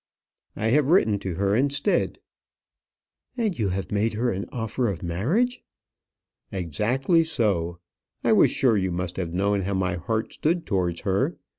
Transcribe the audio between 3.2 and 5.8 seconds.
"And you have made her an offer of marriage!"